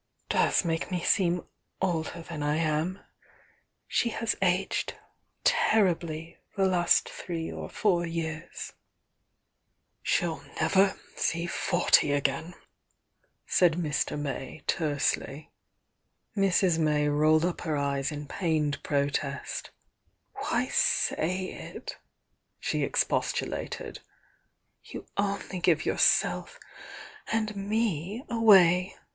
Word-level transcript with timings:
—does 0.41 0.63
maJce 0.63 0.89
me 0.89 1.03
seem 1.03 1.45
older 1.79 2.23
than 2.23 2.41
I 2.41 2.55
am. 2.55 3.01
She 3.87 4.09
has 4.09 4.35
aged 4.41 4.95
ter 5.43 5.93
nbly 5.93 6.37
the 6.57 6.65
last 6.65 7.07
three 7.07 7.51
or 7.51 7.69
four 7.69 8.03
years." 8.03 8.73
52 10.01 10.19
THE 10.19 10.25
YOUNG 10.25 10.37
DIANA 10.37 10.39
M 10.39 10.55
"She'll 10.55 10.55
never 10.61 10.99
see 11.15 11.45
forty 11.45 12.11
again," 12.13 12.55
said 13.45 13.73
Mr. 13.73 14.17
May, 14.19 14.63
tersely.' 14.65 15.51
Mrs. 16.35 16.79
May 16.79 17.07
rolled 17.07 17.45
up 17.45 17.61
her 17.61 17.77
eyes 17.77 18.11
in 18.11 18.27
pained 18.27 18.81
protest 18.81 19.69
Why 20.33 20.67
say 20.69 21.51
it?" 21.51 21.97
she 22.59 22.81
expostulated. 22.81 23.99
"You 24.83 25.05
only 25.15 25.59
give 25.59 25.85
yourself 25.85 26.59
and 27.31 27.55
me 27.55 28.23
away! 28.31 28.95